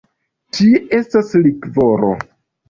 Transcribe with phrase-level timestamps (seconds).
[0.59, 2.11] Tie estas likvoro.